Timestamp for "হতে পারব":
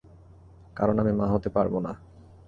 1.27-1.73